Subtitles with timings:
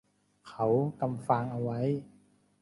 [0.49, 0.67] เขา
[0.99, 1.79] กำฟางเอาไว้